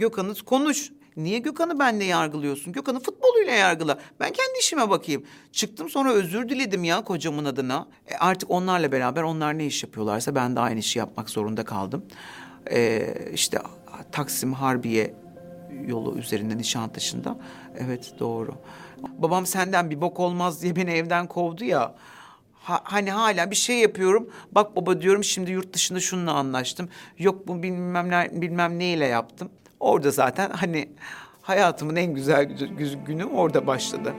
[0.00, 0.92] Gökhan'ı konuş.
[1.16, 2.72] Niye Gökhan'ı benle yargılıyorsun?
[2.72, 3.98] Gökhan'ı futboluyla yargıla.
[4.20, 5.24] Ben kendi işime bakayım.
[5.52, 7.86] Çıktım sonra özür diledim ya kocamın adına.
[8.08, 12.04] E artık onlarla beraber onlar ne iş yapıyorlarsa ben de aynı işi yapmak zorunda kaldım.
[12.70, 13.58] E, işte
[14.12, 15.14] Taksim Harbiye
[15.86, 17.38] yolu üzerinde Nişantaşı'nda.
[17.78, 18.54] Evet doğru.
[19.18, 21.94] Babam senden bir bok olmaz diye beni evden kovdu ya.
[22.54, 24.30] Ha- hani hala bir şey yapıyorum.
[24.52, 26.88] Bak baba diyorum şimdi yurt dışında şununla anlaştım.
[27.18, 29.50] Yok bu bilmem ne, bilmem neyle yaptım.
[29.80, 30.88] Orada zaten hani
[31.42, 34.12] hayatımın en güzel gü- gü- günü orada başladı.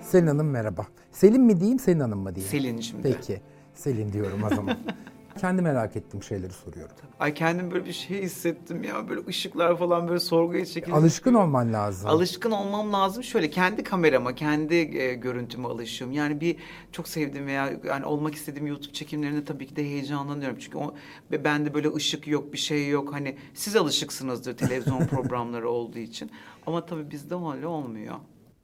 [0.00, 0.86] Selin Hanım merhaba.
[1.12, 2.50] Selin mi diyeyim, Selin Hanım mı diyeyim?
[2.50, 3.02] Selin şimdi.
[3.02, 3.40] Peki.
[3.74, 4.76] Selin diyorum o zaman.
[5.40, 6.96] Kendi merak ettiğim şeyleri soruyorum.
[7.20, 9.08] Ay kendim böyle bir şey hissettim ya.
[9.08, 10.94] Böyle ışıklar falan böyle sorguya çekildi.
[10.94, 12.10] Alışkın olman lazım.
[12.10, 13.22] Alışkın olmam lazım.
[13.22, 16.16] Şöyle kendi kamerama, kendi e, görüntüme alışıyorum.
[16.16, 16.56] Yani bir
[16.92, 20.58] çok sevdiğim veya yani olmak istediğim YouTube çekimlerinde tabii ki de heyecanlanıyorum.
[20.58, 20.94] Çünkü o
[21.30, 23.12] bende böyle ışık yok, bir şey yok.
[23.12, 26.30] Hani siz alışıksınızdır televizyon programları olduğu için.
[26.66, 28.14] Ama tabii bizde öyle olmuyor.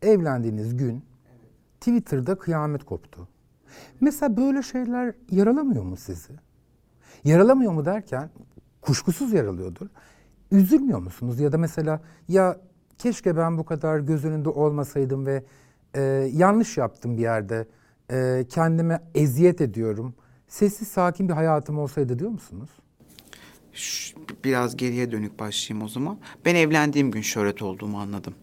[0.02, 1.02] Evlendiğiniz gün
[1.80, 3.28] Twitter'da kıyamet koptu.
[4.00, 6.32] Mesela böyle şeyler yaralamıyor mu sizi?
[7.24, 8.30] Yaralamıyor mu derken
[8.80, 9.86] kuşkusuz yaralıyordur.
[10.50, 11.40] Üzülmüyor musunuz?
[11.40, 12.60] Ya da mesela ya
[12.98, 15.44] keşke ben bu kadar göz önünde olmasaydım ve
[15.94, 16.00] e,
[16.34, 17.66] yanlış yaptım bir yerde.
[18.10, 20.14] E, kendime eziyet ediyorum.
[20.48, 22.70] Sessiz sakin bir hayatım olsaydı diyor musunuz?
[23.72, 26.18] Ş- biraz geriye dönük başlayayım o zaman.
[26.44, 28.34] Ben evlendiğim gün şöhret olduğumu anladım.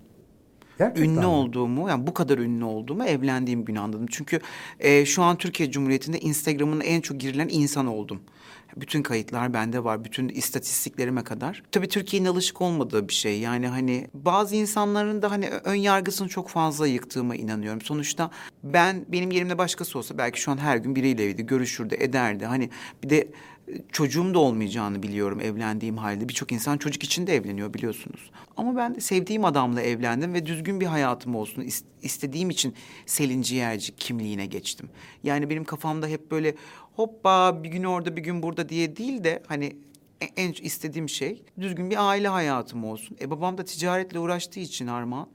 [0.77, 1.25] Gerçekten ünlü mi?
[1.25, 4.05] olduğumu, yani bu kadar ünlü olduğumu evlendiğim gün anladım.
[4.09, 4.39] Çünkü
[4.79, 8.19] e, şu an Türkiye Cumhuriyeti'nde Instagram'ın en çok girilen insan oldum.
[8.75, 11.63] Bütün kayıtlar bende var, bütün istatistiklerime kadar.
[11.71, 13.39] Tabii Türkiye'nin alışık olmadığı bir şey.
[13.39, 17.81] Yani hani bazı insanların da hani ön yargısını çok fazla yıktığıma inanıyorum.
[17.81, 18.31] Sonuçta
[18.63, 22.45] ben, benim yerimde başkası olsa belki şu an her gün biriyleydi, görüşürdü, ederdi.
[22.45, 22.69] Hani
[23.03, 23.27] bir de
[23.91, 26.29] çocuğum da olmayacağını biliyorum evlendiğim halde.
[26.29, 28.31] Birçok insan çocuk için de evleniyor biliyorsunuz.
[28.57, 32.73] Ama ben sevdiğim adamla evlendim ve düzgün bir hayatım olsun is- istediğim için
[33.05, 34.89] Selin Ciğerci kimliğine geçtim.
[35.23, 36.55] Yani benim kafamda hep böyle
[36.95, 39.75] hoppa bir gün orada bir gün burada diye değil de hani
[40.21, 43.17] e- en istediğim şey düzgün bir aile hayatım olsun.
[43.21, 45.27] E babam da ticaretle uğraştığı için Armağan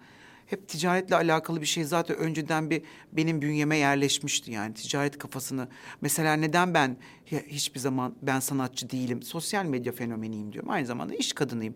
[0.50, 5.69] hep ticaretle alakalı bir şey zaten önceden bir benim bünyeme yerleşmişti yani ticaret kafasını.
[6.00, 6.97] Mesela neden ben
[7.31, 10.71] hi- hiçbir zaman ben sanatçı değilim, sosyal medya fenomeniyim diyorum.
[10.71, 11.75] Aynı zamanda iş kadınıyım.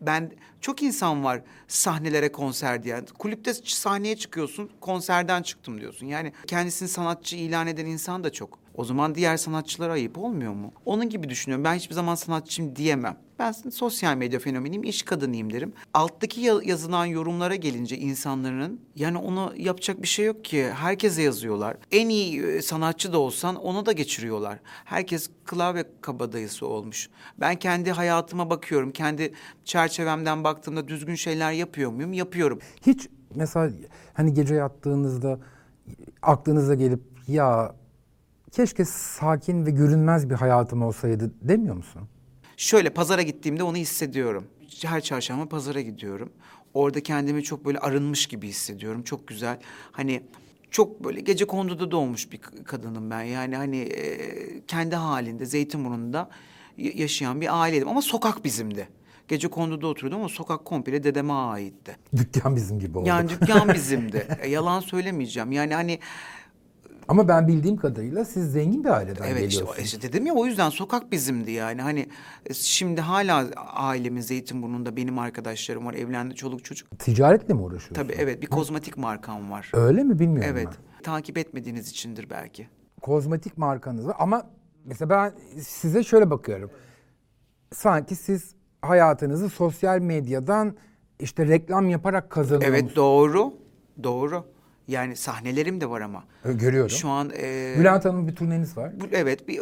[0.00, 3.06] Ben çok insan var sahnelere konser diyen.
[3.18, 6.06] Kulüpte sahneye çıkıyorsun, konserden çıktım diyorsun.
[6.06, 8.58] Yani kendisini sanatçı ilan eden insan da çok.
[8.74, 10.72] O zaman diğer sanatçılara ayıp olmuyor mu?
[10.84, 11.64] Onun gibi düşünüyorum.
[11.64, 13.16] Ben hiçbir zaman sanatçıyım diyemem.
[13.38, 15.72] Ben sosyal medya fenomeniyim, iş kadınıyım derim.
[15.94, 20.70] Alttaki ya- yazılan yorumlara gelince insanların yani ona yapacak bir şey yok ki.
[20.74, 21.76] Herkese yazıyorlar.
[21.92, 24.58] En iyi e, sanatçı da olsan ona da geçiriyorlar.
[24.84, 27.10] Herkes klavye kabadayısı olmuş.
[27.40, 28.90] Ben kendi hayatıma bakıyorum.
[28.92, 29.32] Kendi
[29.64, 32.12] çerçevemden baktığımda düzgün şeyler yapıyor muyum?
[32.12, 32.58] Yapıyorum.
[32.86, 33.70] Hiç mesela
[34.14, 35.38] hani gece yattığınızda
[36.22, 37.74] aklınıza gelip ya
[38.52, 42.02] keşke sakin ve görünmez bir hayatım olsaydı demiyor musun?
[42.56, 44.44] Şöyle pazara gittiğimde onu hissediyorum.
[44.84, 46.32] Her çarşamba pazara gidiyorum.
[46.74, 49.02] Orada kendimi çok böyle arınmış gibi hissediyorum.
[49.02, 49.58] Çok güzel.
[49.92, 50.22] Hani
[50.70, 53.22] çok böyle gece konduda doğmuş bir kadınım ben.
[53.22, 56.30] Yani hani e, kendi halinde Zeytinburnu'nda
[56.76, 57.88] yaşayan bir aileydim.
[57.88, 58.88] Ama sokak bizimdi.
[59.28, 61.96] Gece konduda oturuyordum ama sokak komple dedeme aitti.
[62.16, 63.08] Dükkan bizim gibi oldu.
[63.08, 64.38] Yani dükkan bizimdi.
[64.40, 65.52] E, yalan söylemeyeceğim.
[65.52, 65.98] Yani hani
[67.08, 69.78] Ama ben bildiğim kadarıyla siz zengin bir aileden Evet geliyorsunuz.
[69.84, 71.82] işte dedim ya o yüzden sokak bizimdi yani.
[71.82, 72.08] Hani
[72.46, 75.94] e, şimdi hala ailemin Zeytinburnu'nda benim arkadaşlarım var.
[75.94, 76.98] Evlendi çoluk çocuk.
[76.98, 77.96] Ticaretle mi uğraşıyorsunuz?
[77.96, 79.70] Tabii evet bir kozmetik markam var.
[79.74, 80.68] Öyle mi bilmiyorum Evet.
[80.96, 81.02] ben.
[81.02, 82.68] Takip etmediğiniz içindir belki.
[83.02, 84.42] Kozmetik markanız var ama
[84.84, 86.70] mesela ben size şöyle bakıyorum.
[87.72, 90.76] Sanki siz hayatınızı sosyal medyadan
[91.20, 92.80] işte reklam yaparak kazanıyorsunuz.
[92.84, 93.54] Evet doğru.
[94.02, 94.44] Doğru.
[94.88, 96.24] Yani sahnelerim de var ama.
[96.44, 96.90] Görüyorum.
[96.90, 99.00] Şu an e, Bülent Hanım'ın bir turneniz var.
[99.00, 99.58] Bu- Evet, bir,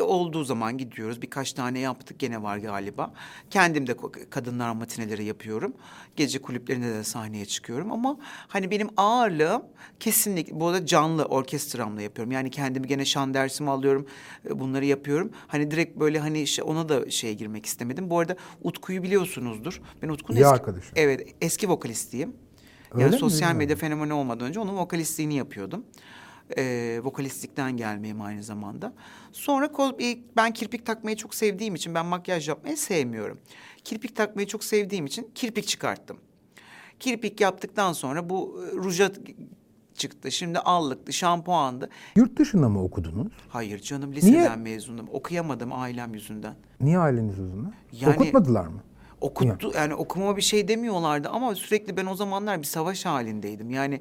[0.00, 1.22] o, olduğu zaman gidiyoruz.
[1.22, 3.14] Birkaç tane yaptık, gene var galiba.
[3.50, 3.96] Kendim de
[4.30, 5.74] kadınlar matineleri yapıyorum.
[6.16, 7.92] Gece kulüplerinde de sahneye çıkıyorum.
[7.92, 8.16] Ama
[8.48, 9.62] hani benim ağırlığım
[10.00, 12.32] kesinlikle, bu arada canlı orkestramla yapıyorum.
[12.32, 14.06] Yani kendimi gene şan dersimi alıyorum,
[14.50, 15.30] e, bunları yapıyorum.
[15.46, 18.10] Hani direkt böyle hani işte ona da şeye girmek istemedim.
[18.10, 19.80] Bu arada Utku'yu biliyorsunuzdur.
[20.02, 20.92] Ben Utku'nun eski, arkadaşım.
[20.96, 22.32] Evet, eski vokalistiyim.
[23.00, 23.18] Yani mi?
[23.18, 23.58] sosyal Bilmiyorum.
[23.58, 25.84] medya fenomeni olmadan önce onun vokalistliğini yapıyordum.
[26.58, 28.92] Ee, vokalistlikten gelmeyim aynı zamanda.
[29.32, 29.70] Sonra
[30.36, 33.38] ben kirpik takmayı çok sevdiğim için ben makyaj yapmayı sevmiyorum.
[33.84, 36.18] Kirpik takmayı çok sevdiğim için kirpik çıkarttım.
[37.00, 39.10] Kirpik yaptıktan sonra bu e, ruja
[39.94, 40.32] çıktı.
[40.32, 41.88] Şimdi allıktı, şampuandı.
[42.16, 43.32] Yurt dışında mı okudunuz?
[43.48, 45.06] Hayır canım liseden mezunum.
[45.12, 46.54] Okuyamadım ailem yüzünden.
[46.80, 47.72] Niye aileniz yüzünden?
[47.92, 48.82] Yani- Okutmadılar mı?
[49.24, 53.70] Okuttu yani okumama bir şey demiyorlardı ama sürekli ben o zamanlar bir savaş halindeydim.
[53.70, 54.00] Yani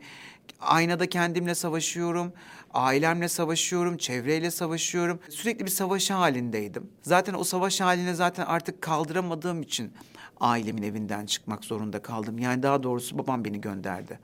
[0.60, 2.34] aynada kendimle savaşıyorum,
[2.74, 5.20] ailemle savaşıyorum, çevreyle savaşıyorum.
[5.30, 6.90] Sürekli bir savaş halindeydim.
[7.02, 9.94] Zaten o savaş haline zaten artık kaldıramadığım için
[10.40, 12.40] ailemin evinden çıkmak zorunda kaldım.
[12.40, 14.20] Yani daha doğrusu babam beni gönderdi.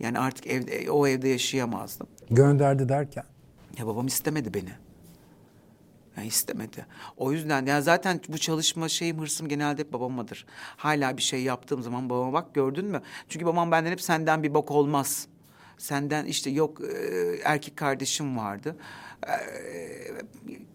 [0.00, 2.06] Yani artık evde o evde yaşayamazdım.
[2.30, 3.24] Gönderdi derken.
[3.78, 4.70] Ya babam istemedi beni.
[6.16, 6.86] Ya istemedi.
[7.16, 10.46] O yüzden ya zaten bu çalışma şeyim hırsım genelde hep babamadır.
[10.76, 13.02] Hala bir şey yaptığım zaman babama bak gördün mü?
[13.28, 15.26] Çünkü babam benden hep senden bir bok olmaz.
[15.78, 18.76] Senden işte yok e, erkek kardeşim vardı.
[19.28, 19.34] E,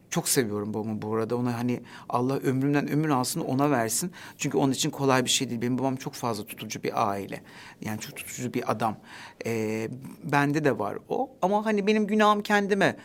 [0.09, 1.35] çok seviyorum babamı bu arada.
[1.37, 4.11] Ona hani Allah ömrümden ömür alsın ona versin.
[4.37, 5.61] Çünkü onun için kolay bir şey değil.
[5.61, 7.41] Benim babam çok fazla tutucu bir aile.
[7.81, 8.97] Yani çok tutucu bir adam.
[9.45, 9.87] E,
[10.23, 11.31] bende de var o.
[11.41, 12.97] Ama hani benim günahım kendime.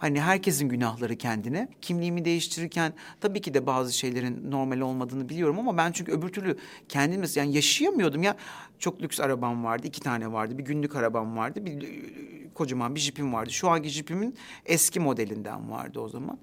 [0.00, 1.68] Hani herkesin günahları kendine.
[1.80, 6.56] Kimliğimi değiştirirken tabii ki de bazı şeylerin normal olmadığını biliyorum ama ben çünkü öbür türlü
[6.88, 8.36] kendim mesela- yani yaşayamıyordum ya.
[8.78, 10.58] Çok lüks arabam vardı, iki tane vardı.
[10.58, 11.88] Bir günlük arabam vardı, bir e,
[12.54, 13.50] kocaman bir jipim vardı.
[13.50, 14.36] Şu anki jipimin
[14.66, 16.38] eski modelinden vardı o zaman.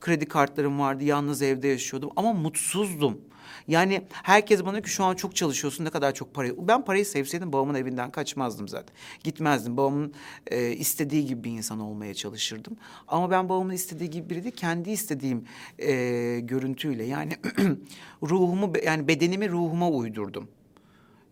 [0.00, 3.20] Kredi kartlarım vardı, yalnız evde yaşıyordum ama mutsuzdum.
[3.68, 6.54] Yani herkes bana ki şu an çok çalışıyorsun ne kadar çok parayı.
[6.58, 8.96] Ben parayı sevseydim babamın evinden kaçmazdım zaten.
[9.24, 9.76] Gitmezdim.
[9.76, 10.14] Babamın
[10.46, 12.76] e, istediği gibi bir insan olmaya çalışırdım.
[13.08, 15.44] Ama ben babamın istediği gibi biri değil, kendi istediğim
[15.78, 15.92] e,
[16.40, 17.32] görüntüyle yani
[18.22, 20.48] ruhumu yani bedenimi ruhuma uydurdum.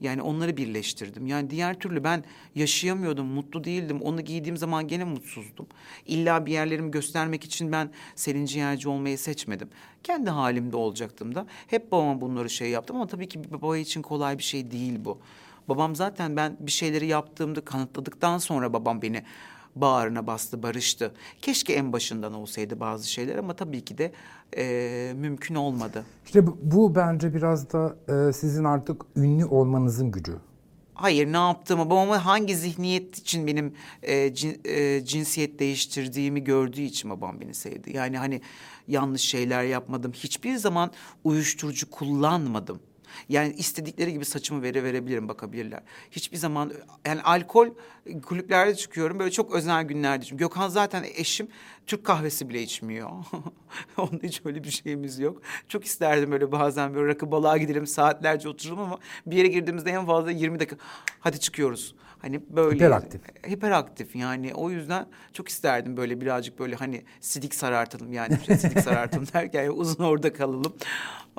[0.02, 1.26] Yani onları birleştirdim.
[1.26, 4.00] Yani diğer türlü ben yaşayamıyordum, mutlu değildim.
[4.02, 5.66] Onu giydiğim zaman gene mutsuzdum.
[6.06, 9.68] İlla bir yerlerimi göstermek için ben Selin Ciğerci olmayı seçmedim.
[10.02, 11.46] Kendi halimde olacaktım da.
[11.66, 14.98] Hep babama bunları şey yaptım ama tabii ki bir baba için kolay bir şey değil
[15.04, 15.18] bu.
[15.68, 19.22] Babam zaten ben bir şeyleri yaptığımda kanıtladıktan sonra babam beni
[19.76, 21.12] bağrına bastı, barıştı.
[21.42, 24.12] Keşke en başından olsaydı bazı şeyler ama tabii ki de
[24.56, 26.04] eee, mümkün olmadı.
[26.26, 27.96] İşte bu, bu bence biraz da
[28.28, 30.36] e, sizin artık ünlü olmanızın gücü.
[30.94, 37.10] Hayır ne yaptığımı, babamın hangi zihniyet için benim e, cin- e, cinsiyet değiştirdiğimi gördüğü için
[37.10, 37.96] babam beni sevdi.
[37.96, 38.40] Yani hani
[38.88, 40.12] yanlış şeyler yapmadım.
[40.12, 40.90] Hiçbir zaman
[41.24, 42.80] uyuşturucu kullanmadım.
[43.28, 45.82] Yani istedikleri gibi saçımı vere verebilirim bakabilirler.
[46.10, 46.72] Hiçbir zaman
[47.06, 47.68] yani alkol
[48.22, 50.22] kulüplerde çıkıyorum böyle çok özel günlerde.
[50.22, 50.38] içiyorum.
[50.38, 51.48] Gökhan zaten eşim
[51.86, 53.10] Türk kahvesi bile içmiyor.
[53.96, 55.42] Onun hiç öyle bir şeyimiz yok.
[55.68, 60.06] Çok isterdim böyle bazen böyle rakı balığa gidelim saatlerce otururum ama bir yere girdiğimizde en
[60.06, 60.76] fazla 20 dakika
[61.20, 61.94] hadi çıkıyoruz.
[62.22, 63.20] Hani böyle Hiperaktif.
[63.48, 69.26] hiperaktif yani o yüzden çok isterdim böyle birazcık böyle hani sidik sarartalım yani sidik sarartalım
[69.34, 70.72] derken yani uzun orada kalalım.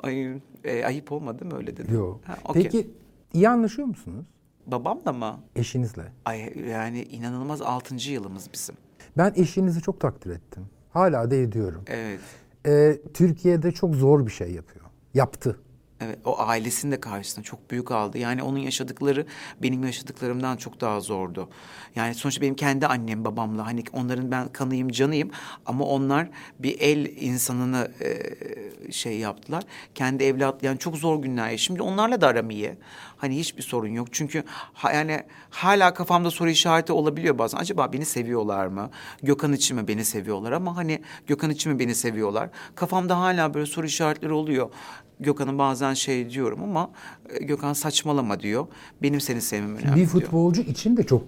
[0.02, 1.94] Ay, e, ayıp olmadı mı öyle dedim.
[1.94, 2.20] Yok.
[2.26, 2.62] Ha, okey.
[2.62, 2.90] Peki
[3.32, 4.26] iyi anlaşıyor musunuz
[4.66, 5.40] Babamla mı?
[5.56, 6.02] eşinizle?
[6.24, 8.74] Ay yani inanılmaz altıncı yılımız bizim.
[9.18, 10.66] Ben eşinizi çok takdir ettim.
[10.92, 11.82] Hala da ediyorum.
[11.86, 12.20] Evet.
[12.66, 14.84] E, Türkiye'de çok zor bir şey yapıyor.
[15.14, 15.60] Yaptı.
[16.04, 18.18] Evet, o ailesinin de karşısında çok büyük aldı.
[18.18, 19.26] Yani onun yaşadıkları
[19.62, 21.48] benim yaşadıklarımdan çok daha zordu.
[21.96, 25.30] Yani sonuçta benim kendi annem babamla hani onların ben kanıyım canıyım
[25.66, 26.28] ama onlar
[26.58, 29.64] bir el insanını e, şey yaptılar.
[29.94, 31.44] Kendi evlat yani çok zor günler.
[31.44, 31.58] yaşadı.
[31.58, 32.76] Şimdi onlarla da aram iyi.
[33.16, 34.08] Hani hiçbir sorun yok.
[34.12, 37.58] Çünkü ha, yani hala kafamda soru işareti olabiliyor bazen.
[37.58, 38.90] Acaba beni seviyorlar mı?
[39.22, 40.52] Gökhan için mi beni seviyorlar?
[40.52, 42.50] Ama hani Gökhan için mi beni seviyorlar?
[42.74, 44.70] Kafamda hala böyle soru işaretleri oluyor.
[45.20, 46.90] Gökhan'ın bazen şey diyorum ama
[47.28, 48.66] e, Gökhan saçmalama diyor.
[49.02, 50.06] Benim seni sevmem önemli Bir diyor.
[50.06, 51.22] futbolcu için de çok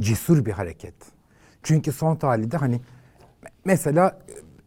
[0.00, 0.94] cesur bir hareket.
[1.62, 2.80] Çünkü son tahlilde hani
[3.64, 4.20] mesela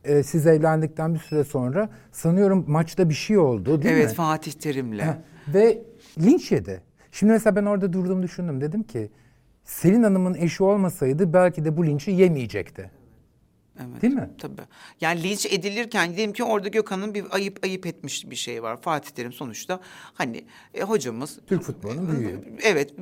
[0.03, 4.15] e, siz evlendikten bir süre sonra sanıyorum maçta bir şey oldu değil Evet mi?
[4.15, 5.01] Fatih Terim'le.
[5.47, 5.81] Ve
[6.21, 6.81] linç yedi.
[7.11, 8.61] Şimdi mesela ben orada durdum düşündüm.
[8.61, 9.09] Dedim ki
[9.63, 12.91] Selin Hanım'ın eşi olmasaydı belki de bu linçi yemeyecekti.
[13.79, 14.01] Evet.
[14.01, 14.29] Değil mi?
[14.37, 14.61] Tabii.
[15.01, 18.81] Yani linç edilirken diyelim ki orada Gökhan'ın bir ayıp ayıp etmiş bir şey var.
[18.81, 19.79] Fatih Terim sonuçta
[20.13, 22.57] hani e, hocamız Türk futbolunun büyüğü.
[22.63, 22.93] Evet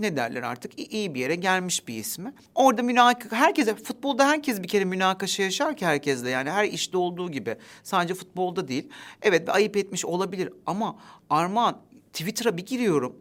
[0.00, 2.34] ne derler artık iyi bir yere gelmiş bir ismi.
[2.54, 7.30] Orada münaka herkese futbolda herkes bir kere münakaşa yaşar ki herkesle yani her işte olduğu
[7.30, 7.56] gibi.
[7.82, 8.88] Sadece futbolda değil.
[9.22, 10.96] Evet bir ayıp etmiş olabilir ama
[11.30, 11.78] Armağan
[12.12, 13.16] Twitter'a bir giriyorum.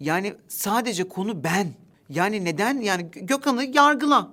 [0.00, 1.68] Yani sadece konu ben.
[2.08, 4.30] Yani neden yani Gökhan'ı yargıla.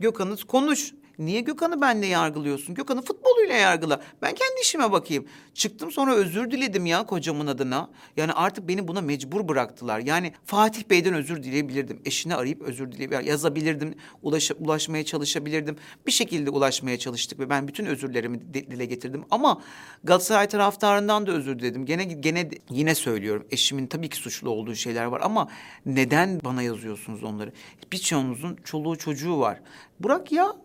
[0.00, 0.94] Gökhan'ı konuş.
[1.18, 2.74] Niye Gökhan'ı benle yargılıyorsun?
[2.74, 4.00] Gökhan'ı futboluyla yargıla.
[4.22, 5.26] Ben kendi işime bakayım.
[5.54, 7.90] Çıktım sonra özür diledim ya kocamın adına.
[8.16, 9.98] Yani artık beni buna mecbur bıraktılar.
[9.98, 12.00] Yani Fatih Bey'den özür dileyebilirdim.
[12.04, 13.26] Eşini arayıp özür dileyebilirdim.
[13.26, 13.94] Yazabilirdim.
[14.22, 15.76] Ulaş, ulaşmaya çalışabilirdim.
[16.06, 19.24] Bir şekilde ulaşmaya çalıştık ve ben bütün özürlerimi dile getirdim.
[19.30, 19.62] Ama
[20.04, 21.86] Galatasaray taraftarından da özür diledim.
[21.86, 23.46] Gene gene yine söylüyorum.
[23.50, 25.48] Eşimin tabii ki suçlu olduğu şeyler var ama
[25.86, 27.52] neden bana yazıyorsunuz onları?
[27.92, 29.60] Birçoğunuzun çoluğu çocuğu var.
[30.00, 30.63] Bırak ya.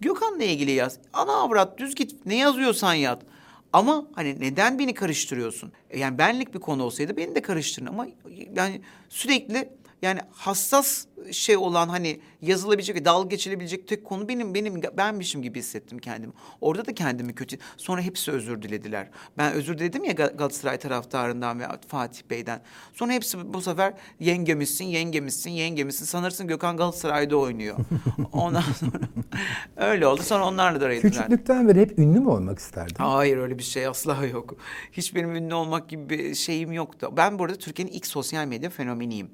[0.00, 0.98] Gökhan'la ilgili yaz.
[1.12, 2.26] Ana avrat düz git.
[2.26, 3.18] Ne yazıyorsan yaz.
[3.72, 5.72] Ama hani neden beni karıştırıyorsun?
[5.90, 8.06] E, Yani benlik bir konu olsaydı beni de karıştırın ama
[8.56, 9.68] yani sürekli
[10.02, 15.98] yani hassas şey olan hani yazılabilecek, dalga geçilebilecek tek konu benim benim benmişim gibi hissettim
[15.98, 16.32] kendimi.
[16.60, 17.58] Orada da kendimi kötü.
[17.76, 19.08] Sonra hepsi özür dilediler.
[19.38, 22.62] Ben özür diledim ya Gal- Galatasaray taraftarından ve Fatih Bey'den.
[22.94, 26.04] Sonra hepsi bu sefer yengemişsin, yengemişsin, yengemişsin.
[26.04, 27.76] Sanırsın Gökhan Galatasaray'da oynuyor.
[28.32, 28.92] Ondan sonra
[29.76, 30.22] öyle oldu.
[30.22, 31.10] Sonra onlarla da düzelttim.
[31.10, 32.94] Küçüklükten beri hep ünlü mü olmak isterdin?
[32.98, 34.56] Hayır öyle bir şey asla yok.
[34.92, 37.12] Hiç benim ünlü olmak gibi bir şeyim yoktu.
[37.16, 39.30] Ben burada Türkiye'nin ilk sosyal medya fenomeniyim.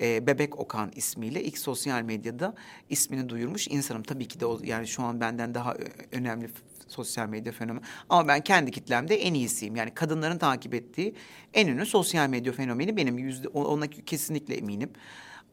[0.00, 2.54] Ee, Bebek Okan ismiyle ilk sosyal medyada
[2.90, 4.02] ismini duyurmuş insanım.
[4.02, 5.74] Tabii ki de o, yani şu an benden daha
[6.12, 6.50] önemli
[6.88, 7.84] sosyal medya fenomeni.
[8.08, 9.76] Ama ben kendi kitlemde en iyisiyim.
[9.76, 11.14] Yani kadınların takip ettiği
[11.54, 13.18] en ünlü sosyal medya fenomeni benim.
[13.18, 14.90] Yüzde, ona kesinlikle eminim.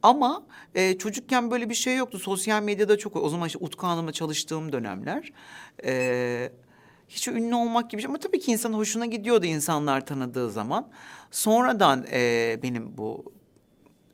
[0.03, 0.43] Ama
[0.75, 2.19] e, çocukken böyle bir şey yoktu.
[2.19, 5.31] Sosyal medyada çok o zaman işte Utku Hanım'la çalıştığım dönemler.
[5.85, 6.51] E,
[7.09, 10.89] hiç ünlü olmak gibi şey ama tabii ki insanın hoşuna gidiyordu insanlar tanıdığı zaman.
[11.31, 13.33] Sonradan e, benim bu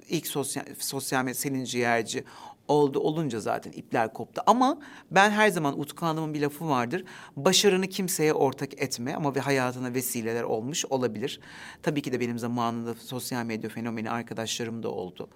[0.10, 2.24] ilk sosyal sosyal medya Selin Ciğerci
[2.68, 4.42] oldu olunca zaten ipler koptu.
[4.46, 4.80] Ama
[5.12, 7.04] ben her zaman Utku Hanım'ın bir lafı vardır.
[7.36, 11.40] Başarını kimseye ortak etme ama ve hayatına vesileler olmuş olabilir.
[11.84, 15.30] Tabii ki de benim zamanında sosyal medya fenomeni arkadaşlarım da oldu.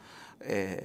[0.47, 0.79] Ee,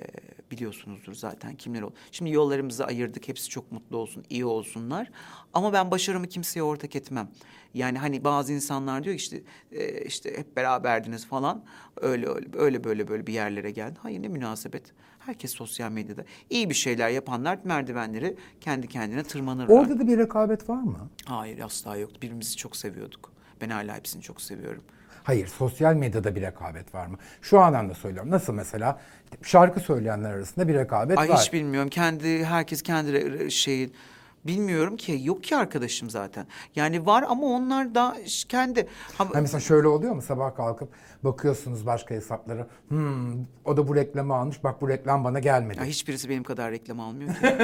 [0.51, 1.95] biliyorsunuzdur zaten kimler oldu.
[2.13, 3.29] Şimdi yollarımızı ayırdık.
[3.29, 5.11] Hepsi çok mutlu olsun, iyi olsunlar.
[5.53, 7.29] Ama ben başarımı kimseye ortak etmem.
[7.75, 11.65] Yani hani bazı insanlar diyor işte e, işte hep beraberdiniz falan.
[11.97, 13.99] Öyle öyle öyle böyle böyle bir yerlere geldi.
[14.03, 14.93] Hayır ne münasebet.
[15.27, 19.75] Herkes sosyal medyada iyi bir şeyler yapanlar merdivenleri kendi kendine tırmanırlar.
[19.75, 21.11] Orada da bir rekabet var mı?
[21.25, 22.11] Hayır asla yok.
[22.17, 23.33] Birbirimizi çok seviyorduk.
[23.61, 24.83] Ben hala hepsini çok seviyorum.
[25.25, 27.19] Hayır, sosyal medyada bir rekabet var mı?
[27.43, 28.31] Şu anlamda söylüyorum.
[28.31, 29.01] Nasıl mesela
[29.43, 31.39] şarkı söyleyenler arasında bir rekabet Ay var.
[31.39, 31.89] hiç bilmiyorum.
[31.91, 33.93] Kendi herkes kendi şeyin
[34.47, 36.47] bilmiyorum ki yok ki arkadaşım zaten.
[36.77, 38.17] Yani var ama onlar da
[38.49, 38.89] kendi
[39.19, 40.89] ha, Ha mesela şöyle oluyor mu sabah kalkıp
[41.25, 42.67] bakıyorsunuz başka hesaplara.
[42.89, 44.65] Hmm, o da bu reklamı almış.
[44.65, 45.79] Bak bu reklam bana gelmedi.
[45.79, 47.57] ya hiçbirisi benim kadar reklam almıyor ki.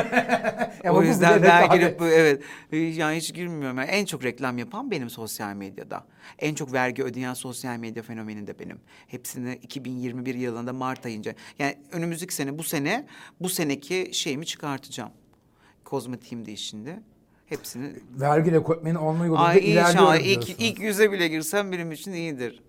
[0.89, 1.81] Ama o yüzden bile ben rekabet.
[1.81, 3.79] girip bu evet yani hiç girmiyorum.
[3.79, 6.05] Yani en çok reklam yapan benim sosyal medyada.
[6.39, 8.81] En çok vergi ödeyen sosyal medya fenomeni de benim.
[9.07, 13.07] Hepsini 2021 yılında Mart ayınca yani önümüzdeki sene bu sene
[13.41, 15.11] bu seneki şeyimi çıkartacağım.
[15.93, 17.01] Kozmetiğim de işinde.
[17.47, 22.13] Hepsini Vergi rekortmeni olma yolunda Ay ilerliyorum inşallah ilk, ilk yüze bile girsem benim için
[22.13, 22.63] iyidir.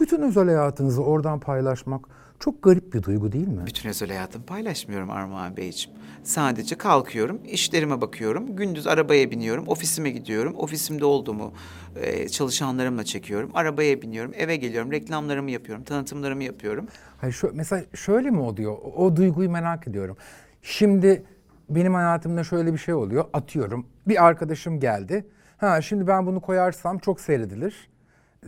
[0.00, 2.08] Bütün özel hayatınızı oradan paylaşmak
[2.40, 3.62] çok garip bir duygu değil mi?
[3.66, 5.98] Bütün özel hayatımı paylaşmıyorum Armağan Beyciğim.
[6.22, 11.52] Sadece kalkıyorum, işlerime bakıyorum, gündüz arabaya biniyorum, ofisime gidiyorum, ofisimde olduğumu
[11.96, 16.88] e, çalışanlarımla çekiyorum, arabaya biniyorum, eve geliyorum, reklamlarımı yapıyorum, tanıtımlarımı yapıyorum.
[17.20, 18.72] Hayır şu, mesela şöyle mi oluyor?
[18.72, 20.16] O, o duyguyu merak ediyorum.
[20.62, 21.24] Şimdi
[21.68, 23.24] benim hayatımda şöyle bir şey oluyor.
[23.32, 25.26] Atıyorum bir arkadaşım geldi.
[25.56, 27.90] Ha şimdi ben bunu koyarsam çok seyredilir.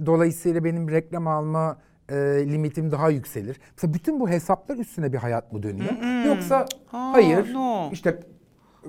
[0.06, 2.14] Dolayısıyla benim reklam alma e,
[2.48, 3.60] limitim daha yükselir.
[3.76, 6.24] Mesela bütün bu hesaplar üstüne bir hayat mı dönüyor?
[6.26, 7.90] Yoksa Ha, hayır no.
[7.92, 8.20] işte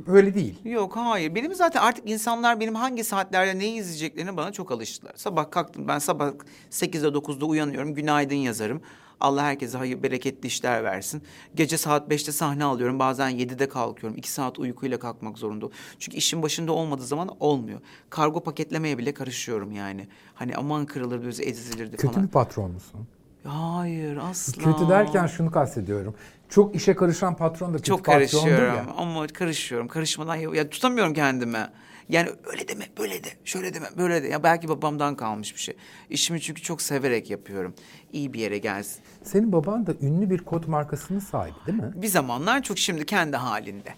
[0.07, 0.59] öyle değil.
[0.65, 1.35] Yok hayır.
[1.35, 5.13] Benim zaten artık insanlar benim hangi saatlerde neyi izleyeceklerini bana çok alıştılar.
[5.15, 6.31] Sabah kalktım ben sabah
[6.71, 7.93] 8'de 9'da uyanıyorum.
[7.93, 8.81] Günaydın yazarım.
[9.19, 11.21] Allah herkese hayır bereketli işler versin.
[11.55, 12.99] Gece saat 5'te sahne alıyorum.
[12.99, 14.17] Bazen 7'de kalkıyorum.
[14.17, 15.65] 2 saat uykuyla kalkmak zorunda.
[15.99, 17.79] Çünkü işin başında olmadığı zaman olmuyor.
[18.09, 20.07] Kargo paketlemeye bile karışıyorum yani.
[20.35, 22.23] Hani aman kırılırdı, ezilirdi Kötü falan.
[22.27, 23.07] bir patron musun?
[23.43, 24.63] Hayır asla.
[24.63, 26.15] Kötü derken şunu kastediyorum.
[26.49, 28.85] Çok işe karışan patron da kötü Çok patrondur karışıyorum ya.
[28.97, 29.87] ama karışıyorum.
[29.87, 31.67] Karışmadan ya, ya tutamıyorum kendimi.
[32.09, 34.27] Yani öyle deme, böyle de, şöyle deme, böyle de.
[34.27, 35.75] Ya belki babamdan kalmış bir şey.
[36.09, 37.73] İşimi çünkü çok severek yapıyorum.
[38.13, 39.01] İyi bir yere gelsin.
[39.23, 41.91] Senin baban da ünlü bir kot markasının sahibi değil mi?
[41.95, 43.93] Bir zamanlar çok şimdi kendi halinde.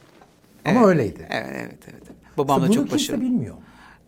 [0.65, 1.27] Ama öyleydi.
[1.29, 2.03] Evet, evet, evet.
[2.37, 3.21] Babam da Bunu çok kimse başarılı.
[3.21, 3.55] bilmiyor.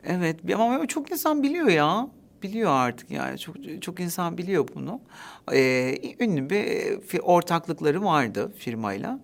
[0.03, 2.08] Evet ama çok insan biliyor ya.
[2.43, 5.01] Biliyor artık yani çok çok insan biliyor bunu.
[5.53, 9.20] Ee, ünlü bir ortaklıkları vardı firmayla.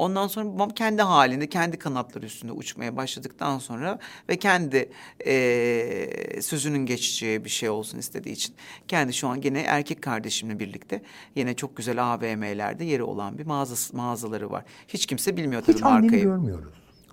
[0.00, 4.90] Ondan sonra babam kendi halinde, kendi kanatları üstünde uçmaya başladıktan sonra ve kendi
[5.26, 8.54] eee, sözünün geçeceği bir şey olsun istediği için
[8.88, 11.02] kendi şu an gene erkek kardeşimle birlikte
[11.34, 14.64] yine çok güzel AVM'lerde yeri olan bir mağazası, mağazaları var.
[14.88, 16.22] Hiç kimse bilmiyor tabii Hiç anneni markayı.
[16.22, 16.72] görmüyoruz.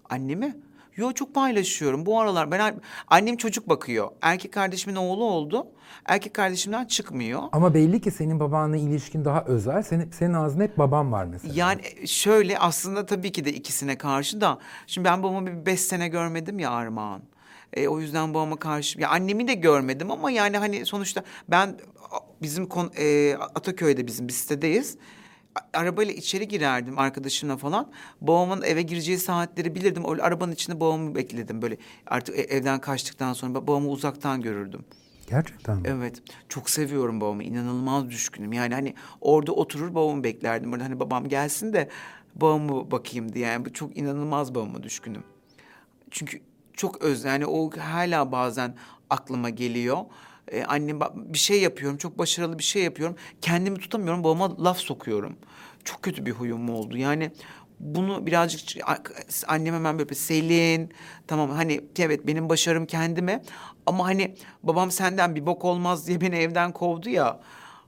[0.10, 0.56] Annemi?
[0.98, 2.06] Yo çok paylaşıyorum.
[2.06, 4.12] Bu aralar ben annem çocuk bakıyor.
[4.22, 5.68] Erkek kardeşimin oğlu oldu.
[6.06, 7.42] Erkek kardeşimden çıkmıyor.
[7.51, 9.84] Ama belli ki senin babanla ilişkin daha özel.
[9.84, 11.54] Senin, senin ağzında hep babam var mesela.
[11.56, 14.60] Yani şöyle aslında tabii ki de ikisine karşı da.
[14.88, 17.22] Şimdi ben babamı bir beş sene görmedim ya Armağan.
[17.74, 21.77] E, o yüzden babama karşı ya annemi de görmedim ama yani hani sonuçta ben
[22.42, 24.98] bizim kon, e, Ataköy'de bizim bir sitedeyiz.
[25.73, 27.91] Arabayla içeri girerdim arkadaşımla falan.
[28.21, 30.05] Babamın eve gireceği saatleri bilirdim.
[30.05, 31.77] O arabanın içinde babamı bekledim böyle.
[32.07, 34.85] Artık e- evden kaçtıktan sonra babamı uzaktan görürdüm.
[35.29, 35.83] Gerçekten mi?
[35.85, 36.21] Evet.
[36.49, 37.43] Çok seviyorum babamı.
[37.43, 38.53] İnanılmaz düşkünüm.
[38.53, 40.73] Yani hani orada oturur babamı beklerdim.
[40.73, 41.89] Orada hani babam gelsin de
[42.35, 43.47] babamı bakayım diye.
[43.47, 45.23] Yani bu çok inanılmaz babama düşkünüm.
[46.11, 46.41] Çünkü
[46.73, 48.75] çok öz yani o hala bazen
[49.09, 49.97] aklıma geliyor.
[50.51, 53.16] Ee, annem bir şey yapıyorum, çok başarılı bir şey yapıyorum.
[53.42, 55.36] Kendimi tutamıyorum, babama laf sokuyorum.
[55.84, 56.98] Çok kötü bir huyum oldu.
[56.98, 57.32] Yani
[57.80, 58.84] bunu birazcık
[59.48, 60.94] annem hemen böyle Selin
[61.27, 63.42] tamam hani evet benim başarım kendime
[63.86, 67.39] ama hani babam senden bir bok olmaz diye beni evden kovdu ya.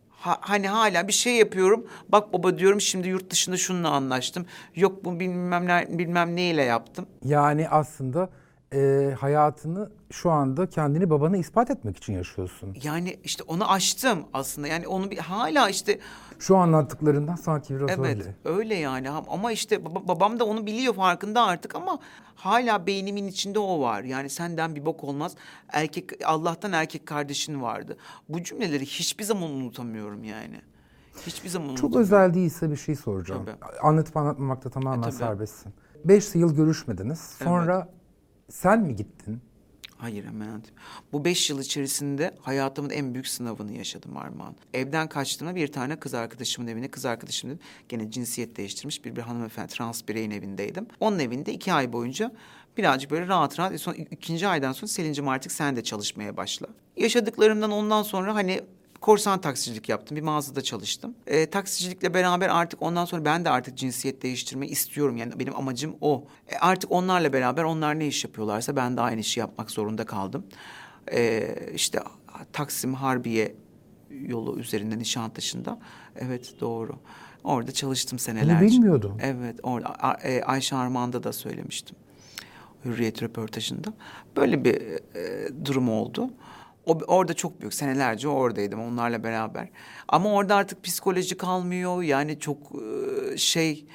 [0.10, 1.88] Ha- hani hala bir şey yapıyorum.
[2.10, 4.46] Bak baba diyorum şimdi yurt dışında şununla anlaştım.
[4.76, 7.06] Yok bu bilmem ne bilmem neyle yaptım.
[7.24, 8.30] Yani aslında
[8.74, 12.76] e, hayatını şu anda kendini babana ispat etmek için yaşıyorsun.
[12.84, 14.68] Yani işte onu aştım aslında.
[14.68, 16.00] Yani onu bir hala işte
[16.40, 18.36] Şu anlattıklarından sanki biraz evet öyle.
[18.58, 22.00] öyle yani ama işte baba- babam da onu biliyor farkında artık ama
[22.36, 24.04] hala beynimin içinde o var.
[24.04, 25.36] Yani senden bir bok olmaz.
[25.70, 27.98] Erkek Allah'tan erkek kardeşin vardı.
[28.30, 30.62] Bu cümleleri hiçbir zaman unutamıyorum yani.
[31.26, 32.02] Hiçbir zaman Çok unutamıyorum.
[32.02, 33.46] özel değilse bir şey soracağım.
[33.46, 33.80] Tabii.
[33.80, 35.14] Anlatıp anlatmamakta tamamen E, tabii.
[35.14, 35.74] serbestsin.
[36.06, 37.20] Beş yıl görüşmediniz.
[37.20, 37.90] Sonra
[38.50, 39.42] sen mi gittin?
[39.98, 40.76] Hayır hemen anlatayım.
[41.14, 44.56] Bu beş yıl içerisinde hayatımın en büyük sınavını yaşadım Armağan.
[44.74, 47.62] Evden kaçtığımda bir tane kız arkadaşımın evine, kız arkadaşım dedim.
[47.90, 50.88] Gene cinsiyet değiştirmiş bir bir hanımefendi, trans bireyin evindeydim.
[51.00, 52.32] Onun evinde iki ay boyunca
[52.78, 53.82] birazcık böyle rahat rahat.
[53.82, 56.68] Son, ikinci aydan sonra Selin'cim artık sen de çalışmaya başla.
[56.98, 58.62] Yaşadıklarımdan ondan sonra hani
[59.02, 60.18] korsan taksicilik yaptım.
[60.18, 61.16] Bir mağazada çalıştım.
[61.28, 65.18] E, taksicilikle beraber artık ondan sonra ben de artık cinsiyet değiştirmeyi istiyorum.
[65.18, 66.24] Yani benim amacım o.
[66.48, 70.44] E, artık onlarla beraber onlar ne iş yapıyorlarsa ben de aynı işi yapmak zorunda kaldım.
[71.14, 72.00] E, işte
[72.54, 73.56] Taksim Harbiye
[74.10, 75.80] yolu üzerinde Nişantaşı'nda.
[76.16, 76.92] Evet doğru.
[77.44, 78.66] Orada çalıştım senelerce.
[78.66, 79.18] bilmiyordum.
[79.22, 81.96] Evet orada A- e, Ayşe Armağan'da da söylemiştim.
[82.86, 83.94] Hürriyet röportajında.
[84.36, 84.76] Böyle bir
[85.16, 86.30] e, durum oldu.
[86.90, 89.70] O, orada çok büyük senelerce oradaydım onlarla beraber.
[90.08, 92.04] Ama orada artık psikoloji kalmıyor.
[92.04, 92.58] Yani çok
[93.38, 93.86] şey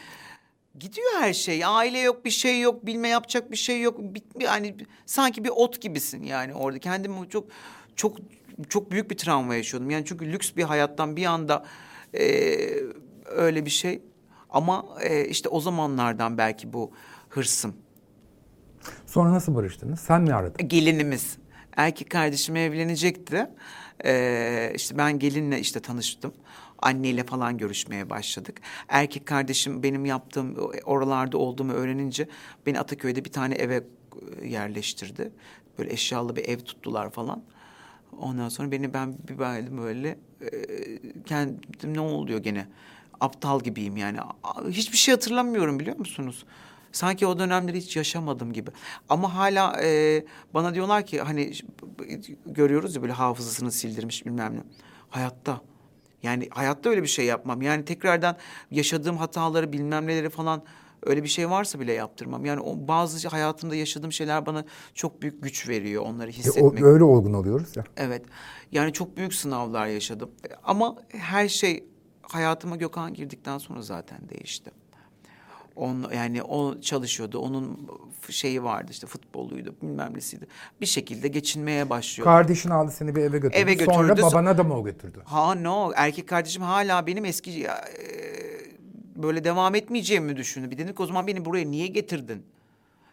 [0.78, 1.64] gidiyor her şey.
[1.64, 4.00] Aile yok, bir şey yok, bilme yapacak bir şey yok.
[4.40, 4.76] Yani
[5.06, 6.78] sanki bir ot gibisin yani orada.
[6.78, 7.44] Kendimi çok
[7.96, 8.16] çok
[8.68, 9.90] çok büyük bir travma yaşıyordum.
[9.90, 11.64] Yani çünkü lüks bir hayattan bir anda
[12.14, 12.24] e,
[13.26, 14.02] öyle bir şey.
[14.50, 16.90] Ama e, işte o zamanlardan belki bu
[17.28, 17.74] hırsım.
[19.06, 20.00] Sonra nasıl barıştınız?
[20.00, 20.68] Sen mi aradın?
[20.68, 21.38] gelinimiz.
[21.76, 23.46] Erkek kardeşim evlenecekti.
[24.04, 26.34] Ee, işte ben gelinle işte tanıştım.
[26.78, 28.60] Anneyle falan görüşmeye başladık.
[28.88, 32.28] Erkek kardeşim benim yaptığım oralarda olduğumu öğrenince
[32.66, 33.84] beni Ataköy'de bir tane eve
[34.40, 35.32] e, yerleştirdi.
[35.78, 37.42] Böyle eşyalı bir ev tuttular falan.
[38.18, 39.38] Ondan sonra beni ben bir
[39.76, 40.48] böyle e,
[41.26, 42.66] kendim ne oluyor gene
[43.20, 44.18] aptal gibiyim yani
[44.70, 46.44] hiçbir şey hatırlamıyorum biliyor musunuz?
[46.94, 48.70] Sanki o dönemleri hiç yaşamadım gibi.
[49.08, 51.52] Ama hala e, bana diyorlar ki hani
[52.46, 54.60] görüyoruz ya böyle hafızasını sildirmiş bilmem ne.
[55.08, 55.60] Hayatta.
[56.22, 57.62] Yani hayatta öyle bir şey yapmam.
[57.62, 58.36] Yani tekrardan
[58.70, 60.62] yaşadığım hataları bilmem neleri falan
[61.02, 62.44] öyle bir şey varsa bile yaptırmam.
[62.44, 66.82] Yani o bazı hayatımda yaşadığım şeyler bana çok büyük güç veriyor onları E, o, hissetmek.
[66.82, 67.84] öyle olgun oluyoruz ya.
[67.96, 68.24] Evet.
[68.72, 70.30] Yani çok büyük sınavlar yaşadım.
[70.64, 71.84] Ama her şey
[72.22, 74.70] hayatıma Gökhan girdikten sonra zaten değişti.
[75.76, 77.38] On, yani o çalışıyordu.
[77.38, 77.88] Onun
[78.30, 80.46] şeyi vardı işte futboluydu bilmem nesiydi.
[80.80, 82.24] Bir şekilde geçinmeye başlıyor.
[82.24, 83.60] Kardeşin aldı seni bir eve götürdü.
[83.60, 84.22] Eve Sonra götürdü.
[84.22, 85.22] babana da mı o götürdü?
[85.24, 87.70] Ha no erkek kardeşim hala benim eski e,
[89.16, 90.70] böyle devam etmeyeceğimi düşündü.
[90.70, 92.42] Bir dedik o zaman beni buraya niye getirdin?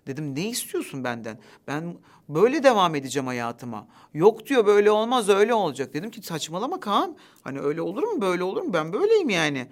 [0.07, 1.37] Dedim ne istiyorsun benden?
[1.67, 1.95] Ben
[2.29, 3.87] böyle devam edeceğim hayatıma.
[4.13, 5.93] Yok diyor böyle olmaz öyle olacak.
[5.93, 7.15] Dedim ki saçmalama Kaan.
[7.41, 8.73] Hani öyle olur mu böyle olur mu?
[8.73, 9.67] Ben böyleyim yani.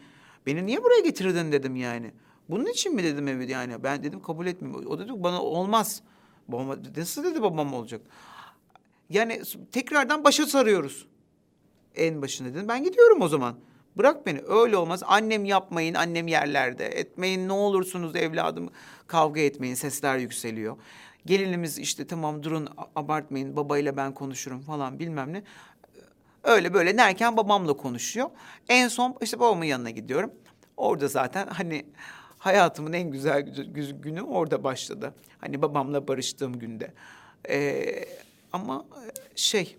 [0.46, 2.12] Beni niye buraya getirdin dedim yani.
[2.50, 3.84] Bunun için mi dedim evi yani.
[3.84, 4.92] Ben dedim kabul etmiyorum.
[4.92, 6.02] O dedi bana olmaz.
[6.48, 8.02] Babama, nasıl dedi babam olacak?
[9.10, 11.08] Yani tekrardan başa sarıyoruz
[11.96, 12.68] en başında dedim.
[12.68, 13.56] Ben gidiyorum o zaman.
[13.98, 14.42] Bırak beni.
[14.48, 15.04] Öyle olmaz.
[15.06, 15.94] Annem yapmayın.
[15.94, 16.86] Annem yerlerde.
[16.86, 18.70] Etmeyin ne olursunuz evladım.
[19.08, 19.76] Kavga etmeyin.
[19.76, 20.78] Sesler yükseliyor.
[21.26, 23.56] Gelinimiz işte tamam durun abartmayın.
[23.56, 25.44] Babayla ben konuşurum falan bilmem ne.
[26.44, 28.30] Öyle böyle derken babamla konuşuyor.
[28.70, 30.32] En son işte babamın yanına gidiyorum.
[30.78, 31.86] Orada zaten hani
[32.40, 35.14] hayatımın en güzel gü- gü- günü orada başladı.
[35.38, 36.94] Hani babamla barıştığım günde.
[37.50, 38.06] Ee,
[38.54, 38.86] ama
[39.36, 39.78] şey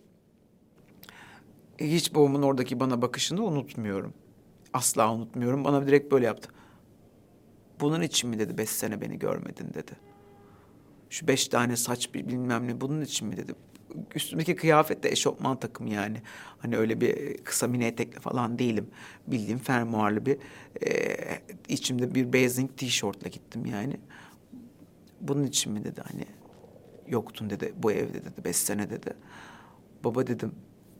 [1.78, 4.14] hiç babamın oradaki bana bakışını unutmuyorum.
[4.72, 5.64] Asla unutmuyorum.
[5.64, 6.48] Bana direkt böyle yaptı.
[7.80, 9.92] Bunun için mi dedi beş sene beni görmedin dedi.
[11.10, 13.54] Şu beş tane saç bilmem ne bunun için mi dedi.
[14.14, 16.22] Üstümdeki kıyafet de eşofman takım yani.
[16.58, 18.86] Hani öyle bir kısa mini etekli falan değilim.
[19.26, 20.36] Bildiğim fermuarlı bir
[20.86, 21.16] e,
[21.68, 23.96] içimde bir basing tişörtle gittim yani.
[25.20, 26.24] Bunun için mi dedi hani
[27.08, 29.14] yoktun dedi bu evde dedi beş sene dedi.
[30.04, 30.52] Baba dedim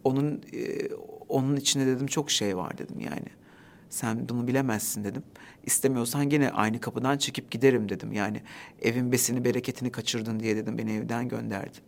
[0.05, 0.89] onun e,
[1.29, 3.27] onun içinde dedim çok şey var dedim yani.
[3.91, 5.23] Sen bunu bilemezsin dedim.
[5.65, 8.13] İstemiyorsan gene aynı kapıdan çekip giderim dedim.
[8.13, 8.43] Yani
[8.83, 11.83] evin besini bereketini kaçırdın diye dedim beni evden gönderdin.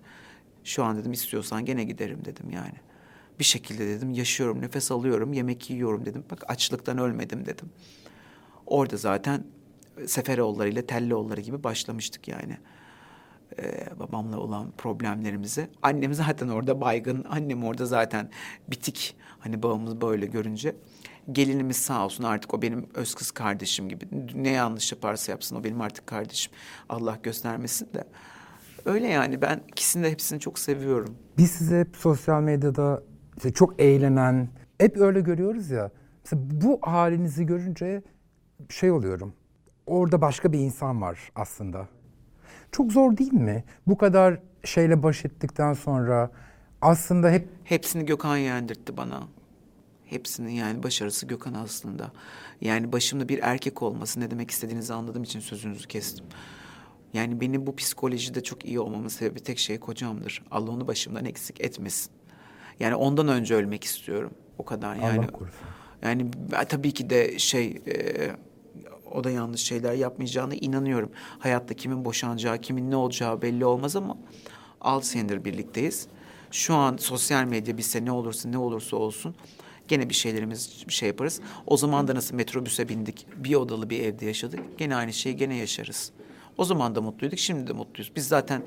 [0.65, 2.75] Şu an dedim istiyorsan gene giderim dedim yani.
[3.39, 6.25] Bir şekilde dedim yaşıyorum, nefes alıyorum, yemek yiyorum dedim.
[6.31, 7.71] Bak açlıktan ölmedim dedim.
[8.67, 9.45] Orada zaten
[10.07, 12.57] Seferoğulları ile Telloğulları gibi başlamıştık yani.
[13.59, 15.69] Ee, babamla olan problemlerimizi.
[15.83, 18.31] Annem zaten orada baygın, annem orada zaten
[18.69, 19.17] bitik.
[19.39, 20.77] Hani babamız böyle görünce.
[21.33, 24.05] Gelinimiz sağ olsun artık o benim öz kız kardeşim gibi.
[24.35, 26.53] Ne yanlış yaparsa yapsın o benim artık kardeşim.
[26.89, 28.05] Allah göstermesin de.
[28.87, 31.17] Öyle yani ben ikisini de hepsini çok seviyorum.
[31.39, 33.03] Biz sizi hep sosyal medyada
[33.37, 35.91] işte çok eğlenen, hep öyle görüyoruz ya.
[36.25, 38.03] Mesela bu halinizi görünce
[38.69, 39.35] şey oluyorum.
[39.87, 41.89] Orada başka bir insan var aslında.
[42.73, 43.65] Çok zor değil mi?
[43.87, 46.31] Bu kadar şeyle baş ettikten sonra
[46.81, 49.23] aslında hep Hepsini Gökhan yendirtti bana.
[50.05, 52.13] Hepsinin yani başarısı Gökhan aslında.
[52.61, 56.27] Yani başımda bir erkek olması ne demek istediğinizi anladığım için sözünüzü kestim.
[57.15, 60.43] Yani benim bu psikolojide çok iyi olmamın sebebi tek şey kocamdır.
[60.51, 62.13] Allah onu başımdan eksik etmesin.
[62.81, 64.31] Yani ondan önce ölmek istiyorum.
[64.59, 65.19] O kadar yani.
[65.19, 65.61] Allah korusun.
[66.03, 66.31] Yani
[66.69, 68.31] tabii ki de şey e,
[69.13, 71.11] o da yanlış şeyler yapmayacağına inanıyorum.
[71.39, 74.19] Hayatta kimin boşanacağı, kimin ne olacağı belli olmaz ama
[74.81, 76.07] altı senedir birlikteyiz.
[76.51, 79.35] Şu an sosyal medya bilse ne olursa ne olursa olsun
[79.89, 81.41] gene bir şeylerimiz bir şey yaparız.
[81.67, 84.61] O zaman da nasıl metrobüse bindik, bir odalı bir evde yaşadık.
[84.79, 86.13] Gene aynı şeyi gene yaşarız.
[86.59, 88.13] O zaman da mutluyduk, şimdi de mutluyuz.
[88.17, 88.63] Biz zaten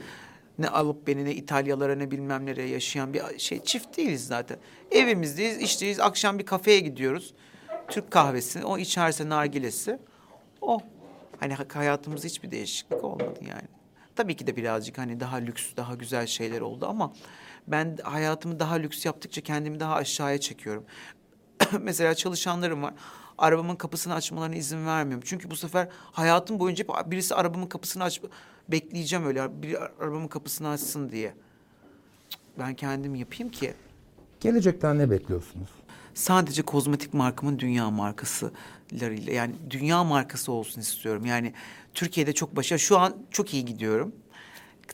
[0.59, 4.57] ne alıp beni ne İtalyalara ne bilmem nereye yaşayan bir şey çift değiliz zaten.
[4.91, 5.99] Evimizdeyiz, işteyiz.
[5.99, 7.33] Akşam bir kafeye gidiyoruz.
[7.87, 9.99] Türk kahvesi, o içerse nargilesi.
[10.61, 10.79] O.
[11.39, 13.67] Hani ha- hayatımızda hiçbir değişiklik olmadı yani.
[14.15, 17.13] Tabii ki de birazcık hani daha lüks, daha güzel şeyler oldu ama
[17.67, 20.85] ben hayatımı daha lüks yaptıkça kendimi daha aşağıya çekiyorum.
[21.81, 22.93] Mesela çalışanlarım var.
[23.37, 25.23] Arabamın kapısını açmalarına izin vermiyorum.
[25.27, 28.21] Çünkü bu sefer hayatım boyunca hep birisi arabamın kapısını aç
[28.69, 31.33] bekleyeceğim öyle biri arabamın kapısını açsın diye.
[32.59, 33.73] Ben kendim yapayım ki
[34.39, 35.69] gelecekten ne bekliyorsunuz?
[36.13, 41.25] sadece kozmetik markamın dünya markasılarıyla yani dünya markası olsun istiyorum.
[41.25, 41.53] Yani
[41.93, 44.15] Türkiye'de çok başa şu an çok iyi gidiyorum.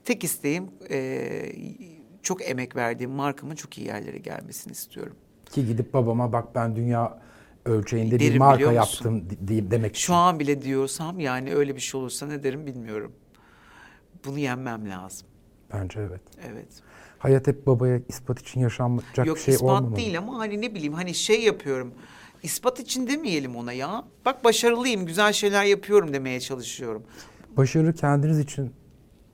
[0.06, 1.56] Tek isteğim eee,
[2.24, 5.16] çok emek verdiğim markamın çok iyi yerlere gelmesini istiyorum.
[5.52, 7.22] Ki gidip babama bak ben dünya
[7.66, 9.16] ölçeğinde bir Derim, marka biliyor musun?
[9.16, 10.06] yaptım diye demek için.
[10.06, 13.12] Şu an bile diyorsam yani öyle bir şey olursa ne derim bilmiyorum.
[14.26, 15.28] Bunu yenmem lazım.
[15.74, 16.22] Bence evet.
[16.52, 16.68] Evet.
[17.20, 19.96] Hayat hep babaya ispat için yaşanacak Yok bir şey ispat olmamalı.
[19.96, 21.94] değil ama hani ne bileyim hani şey yapıyorum.
[22.44, 24.04] İspat için demeyelim ona ya.
[24.26, 27.04] Bak başarılıyım, güzel şeyler yapıyorum demeye çalışıyorum.
[27.58, 28.72] Başarı kendiniz için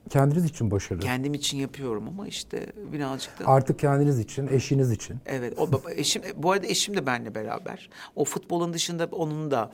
[0.08, 1.00] kendiniz için başarı.
[1.00, 3.46] Kendim için yapıyorum ama işte birazcık da...
[3.46, 5.16] Artık kendiniz için, eşiniz için.
[5.26, 7.90] Evet, o baba, eşim, bu arada eşim de benimle beraber.
[8.16, 9.72] O futbolun dışında onun da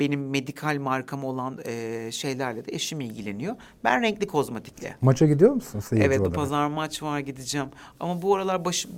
[0.00, 3.56] benim medikal markam olan e, şeylerle de eşim ilgileniyor.
[3.84, 4.96] Ben renkli kozmetikle.
[5.00, 6.34] Maça gidiyor musun seyirci Evet, olarak?
[6.34, 7.68] pazar maç var gideceğim.
[8.00, 8.88] Ama bu aralar başı,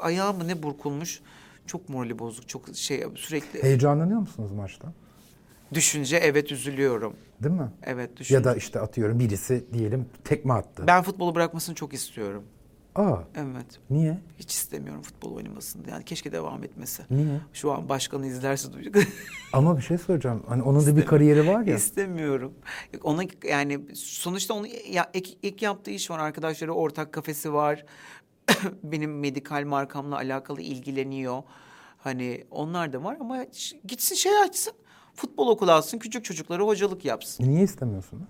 [0.00, 1.20] ayağım mı ne burkulmuş.
[1.66, 4.92] Çok morali bozuk, çok şey sürekli Heyecanlanıyor musunuz maçta?
[5.74, 7.16] Düşünce evet üzülüyorum.
[7.42, 7.70] Değil mi?
[7.82, 8.34] Evet düşünce.
[8.34, 10.84] Ya da işte atıyorum birisi diyelim tekme attı.
[10.86, 12.44] Ben futbolu bırakmasını çok istiyorum.
[12.94, 13.66] Aa, Evet.
[13.90, 14.18] niye?
[14.38, 15.90] Hiç istemiyorum futbol oynamasını.
[15.90, 17.02] Yani keşke devam etmesi.
[17.10, 17.40] Niye?
[17.52, 18.96] Şu an başkanı izlerse duyacak.
[19.52, 20.42] Ama bir şey söyleyeceğim.
[20.48, 21.76] Hani onun da bir kariyeri var ya.
[21.76, 22.54] İstemiyorum.
[23.02, 26.18] Ona yani sonuçta onun ya, ilk, ilk yaptığı iş var.
[26.18, 27.84] Arkadaşları ortak kafesi var.
[28.82, 31.42] Benim medikal markamla alakalı ilgileniyor.
[31.98, 33.44] Hani onlar da var ama
[33.84, 34.72] gitsin şey açsın.
[35.16, 35.98] Futbol okulu alsın.
[35.98, 37.44] Küçük çocuklara hocalık yapsın.
[37.48, 38.28] Niye istemiyorsunuz?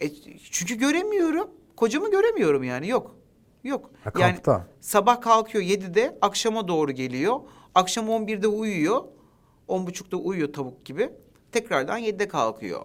[0.00, 0.08] E,
[0.50, 1.50] çünkü göremiyorum.
[1.76, 2.88] Kocamı göremiyorum yani.
[2.88, 3.16] Yok.
[3.64, 3.90] Yok.
[4.04, 4.66] Ha, yani kampta.
[4.80, 7.40] sabah kalkıyor 7'de akşama doğru geliyor.
[7.74, 9.04] Akşam 11'de uyuyor.
[9.68, 11.12] 10.30'da uyuyor tavuk gibi.
[11.52, 12.84] Tekrardan 7'de kalkıyor.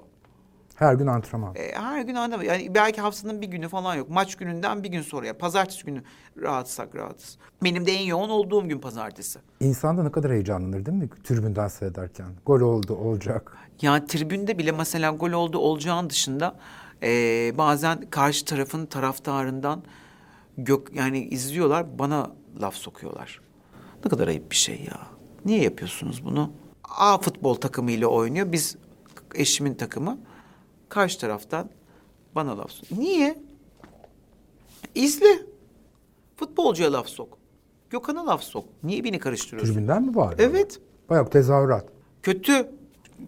[0.82, 1.56] Her gün antrenman.
[1.56, 2.50] E, her gün anlamadım.
[2.50, 4.10] Yani belki haftanın bir günü falan yok.
[4.10, 5.28] Maç gününden bir gün sonra.
[5.28, 5.38] ya.
[5.38, 6.04] Pazartesi günü
[6.42, 7.38] rahatsak rahatız.
[7.64, 9.40] Benim de en yoğun olduğum gün pazartesi.
[9.60, 11.10] İnsan da ne kadar heyecanlanır değil mi?
[11.24, 12.26] Tribünden seyrederken.
[12.46, 13.58] Gol oldu, olacak.
[13.82, 16.56] Yani tribünde bile mesela gol oldu olacağın dışında
[17.04, 17.08] e,
[17.58, 19.84] bazen karşı tarafın taraftarından
[20.58, 23.42] gök yani izliyorlar bana laf sokuyorlar.
[24.06, 25.00] Ne kadar ayıp bir şey ya.
[25.46, 26.52] Niye yapıyorsunuz bunu?
[26.84, 28.52] A futbol takımıyla oynuyor.
[28.52, 28.78] Biz
[29.36, 30.18] eşimin takımı
[30.92, 31.70] karşı taraftan
[32.36, 32.92] bana laf sok.
[32.92, 33.40] Niye?
[34.96, 35.40] İzle.
[36.36, 37.38] Futbolcuya laf sok.
[37.90, 38.66] Gökhan'a laf sok.
[38.84, 39.74] Niye beni karıştırıyorsun?
[39.74, 40.50] Tribünden mi bağırıyor?
[40.50, 40.80] Evet.
[41.10, 41.86] Bayağı tezahürat.
[42.24, 42.72] Kötü.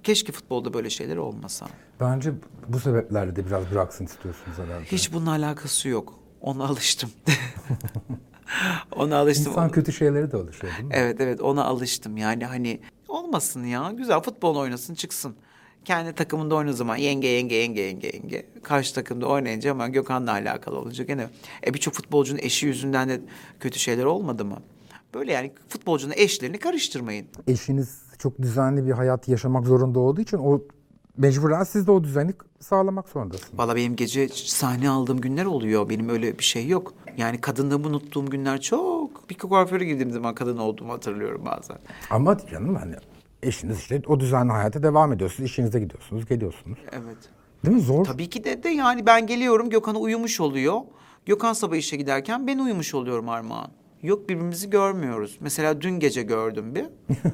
[0.03, 1.67] Keşke futbolda böyle şeyler olmasa.
[1.99, 2.33] Bence
[2.67, 4.85] bu sebeplerle de biraz bıraksın istiyorsunuz herhalde.
[4.85, 6.19] Hiç bununla alakası yok.
[6.41, 7.09] Ona alıştım.
[8.95, 9.51] ona alıştım.
[9.51, 10.93] İnsan kötü şeyleri de alışıyor değil mi?
[10.97, 12.17] Evet evet ona alıştım.
[12.17, 13.91] Yani hani olmasın ya.
[13.91, 15.35] Güzel futbol oynasın çıksın.
[15.85, 18.45] Kendi takımında oynadığı zaman yenge yenge yenge yenge yenge.
[18.63, 21.07] Karşı takımda oynayınca ama Gökhan'la alakalı olacak.
[21.07, 21.27] Gene
[21.67, 23.21] e, birçok futbolcunun eşi yüzünden de
[23.59, 24.57] kötü şeyler olmadı mı?
[25.13, 27.27] Böyle yani futbolcunun eşlerini karıştırmayın.
[27.47, 30.61] Eşiniz çok düzenli bir hayat yaşamak zorunda olduğu için o
[31.17, 33.59] mecburen siz de o düzeni sağlamak zorundasınız.
[33.59, 35.89] Valla benim gece sahne aldığım günler oluyor.
[35.89, 36.93] Benim öyle bir şey yok.
[37.17, 39.29] Yani kadınlığımı unuttuğum günler çok.
[39.29, 41.77] Bir kuaföre girdiğim zaman kadın olduğumu hatırlıyorum bazen.
[42.09, 42.95] Ama canım hani
[43.43, 45.33] eşiniz işte o düzenli hayata devam ediyor.
[45.35, 46.79] Siz işinize gidiyorsunuz, geliyorsunuz.
[46.91, 47.17] Evet.
[47.65, 47.81] Değil mi?
[47.81, 48.05] Zor.
[48.05, 50.81] Tabii ki de, de yani ben geliyorum Gökhan uyumuş oluyor.
[51.25, 53.71] Gökhan sabah işe giderken ben uyumuş oluyorum Armağan.
[54.03, 55.37] Yok birbirimizi görmüyoruz.
[55.39, 56.85] Mesela dün gece gördüm bir.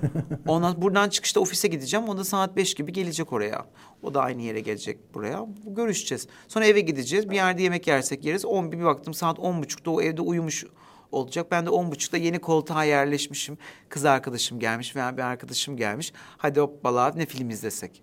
[0.47, 2.09] Ondan buradan çıkışta ofise gideceğim.
[2.09, 3.65] O da saat beş gibi gelecek oraya.
[4.03, 5.45] O da aynı yere gelecek buraya.
[5.65, 6.27] Görüşeceğiz.
[6.47, 7.29] Sonra eve gideceğiz.
[7.29, 8.45] Bir yerde yemek yersek yeriz.
[8.45, 10.65] On bir baktım saat on buçukta o evde uyumuş
[11.11, 11.51] olacak.
[11.51, 13.57] Ben de on buçukta yeni koltuğa yerleşmişim.
[13.89, 16.13] Kız arkadaşım gelmiş veya bir arkadaşım gelmiş.
[16.37, 18.01] Hadi hoppala ne film izlesek.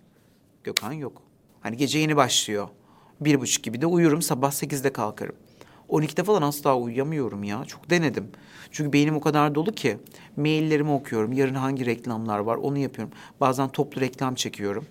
[0.63, 1.21] Gökhan yok.
[1.61, 2.67] Hani gece yeni başlıyor.
[3.21, 4.21] Bir buçuk gibi de uyurum.
[4.21, 5.35] Sabah sekizde kalkarım.
[5.89, 7.65] 12'de falan asla uyuyamıyorum ya.
[7.65, 8.31] Çok denedim.
[8.71, 9.97] Çünkü beynim o kadar dolu ki.
[10.37, 11.33] Maillerimi okuyorum.
[11.33, 13.13] Yarın hangi reklamlar var onu yapıyorum.
[13.39, 14.85] Bazen toplu reklam çekiyorum.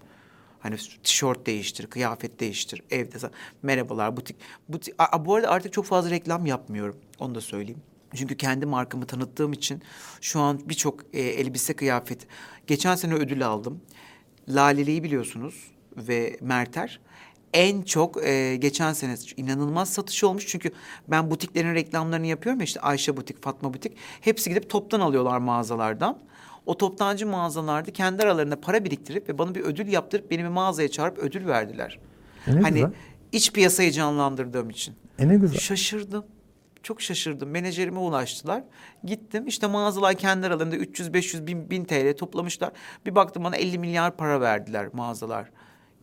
[0.60, 3.16] Hani tişört değiştir, kıyafet değiştir, evde
[3.62, 4.36] merhabalar butik.
[4.68, 4.94] butik.
[4.98, 6.96] Aa, bu arada artık çok fazla reklam yapmıyorum.
[7.18, 7.82] Onu da söyleyeyim.
[8.14, 9.82] Çünkü kendi markamı tanıttığım için
[10.20, 12.26] şu an birçok e, elbise kıyafet.
[12.66, 13.80] Geçen sene ödül aldım.
[14.48, 17.00] Laleli'yi biliyorsunuz ve Merter
[17.52, 20.46] en çok e, geçen sene inanılmaz satış olmuş.
[20.46, 20.70] Çünkü
[21.08, 23.96] ben butiklerin reklamlarını yapıyorum ya işte Ayşe Butik, Fatma Butik.
[24.20, 26.18] Hepsi gidip toptan alıyorlar mağazalardan.
[26.66, 30.88] O toptancı mağazalarda kendi aralarında para biriktirip ve bana bir ödül yaptırıp beni bir mağazaya
[30.88, 31.98] çağırıp ödül verdiler.
[32.46, 32.92] E hani güzel.
[33.32, 34.94] iç piyasayı canlandırdığım için.
[35.18, 35.58] E ne güzel.
[35.58, 36.24] Şaşırdım.
[36.86, 37.50] Çok şaşırdım.
[37.50, 38.62] Menajerime ulaştılar.
[39.04, 42.70] Gittim işte mağazalar kendi aralarında 300, 500, 1000, 1000 TL toplamışlar.
[43.06, 45.50] Bir baktım bana 50 milyar para verdiler mağazalar.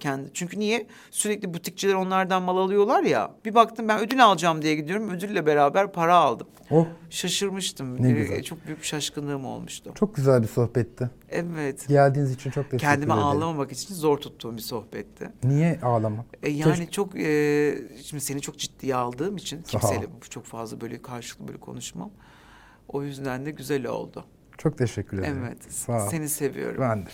[0.03, 0.29] Kendi.
[0.33, 0.87] Çünkü niye?
[1.11, 3.31] Sürekli butikçiler onlardan mal alıyorlar ya.
[3.45, 5.09] Bir baktım ben ödül alacağım diye gidiyorum.
[5.09, 6.47] Ödülle beraber para aldım.
[6.71, 8.03] Oh Şaşırmıştım.
[8.03, 8.43] Ne Bir- güzel.
[8.43, 9.91] Çok büyük bir şaşkınlığım olmuştu.
[9.95, 11.09] çok güzel bir sohbetti.
[11.29, 11.87] Evet.
[11.87, 13.27] Geldiğiniz için çok teşekkür Kendime ederim.
[13.27, 15.29] ağlamamak için zor tuttuğum bir sohbetti.
[15.43, 16.25] Niye ağlamak?
[16.43, 21.47] E yani çok e, şimdi seni çok ciddiye aldığım için kimseyle çok fazla böyle karşılıklı
[21.47, 22.11] böyle konuşmam.
[22.87, 24.25] O yüzden de güzel oldu.
[24.57, 25.43] Çok teşekkür ederim.
[25.47, 25.73] Evet.
[25.73, 26.09] Sağ ol.
[26.09, 26.81] Seni seviyorum.
[26.81, 27.09] Ben de.